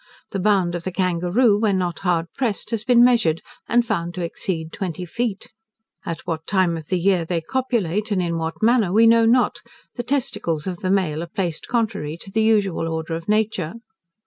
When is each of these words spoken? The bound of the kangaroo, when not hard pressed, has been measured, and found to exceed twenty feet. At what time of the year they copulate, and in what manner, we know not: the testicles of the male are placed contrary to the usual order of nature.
The 0.31 0.39
bound 0.39 0.73
of 0.73 0.83
the 0.83 0.91
kangaroo, 0.91 1.59
when 1.59 1.77
not 1.77 1.99
hard 1.99 2.25
pressed, 2.33 2.71
has 2.71 2.83
been 2.83 3.03
measured, 3.03 3.39
and 3.69 3.85
found 3.85 4.15
to 4.15 4.23
exceed 4.23 4.73
twenty 4.73 5.05
feet. 5.05 5.49
At 6.07 6.25
what 6.25 6.47
time 6.47 6.75
of 6.75 6.87
the 6.87 6.97
year 6.97 7.23
they 7.23 7.39
copulate, 7.39 8.09
and 8.09 8.19
in 8.19 8.39
what 8.39 8.63
manner, 8.63 8.91
we 8.91 9.05
know 9.05 9.27
not: 9.27 9.61
the 9.93 10.01
testicles 10.01 10.65
of 10.65 10.79
the 10.79 10.89
male 10.89 11.21
are 11.21 11.27
placed 11.27 11.67
contrary 11.67 12.17
to 12.21 12.31
the 12.31 12.41
usual 12.41 12.87
order 12.87 13.13
of 13.13 13.29
nature. 13.29 13.75